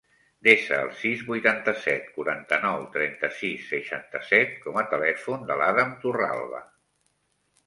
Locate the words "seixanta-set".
3.75-4.57